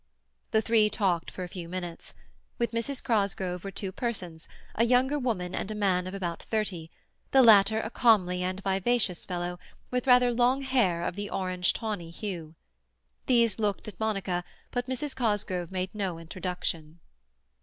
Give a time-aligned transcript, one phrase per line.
[0.49, 2.15] The three talked for a few minutes.
[2.57, 3.03] With Mrs.
[3.03, 7.91] Cosgrove were two persons, a younger woman and a man of about thirty—the latter a
[7.91, 9.59] comely and vivacious fellow,
[9.91, 12.55] with rather long hair of the orange tawny hue.
[13.27, 15.15] These looked at Monica, but Mrs.
[15.15, 16.99] Cosgrove made no introduction.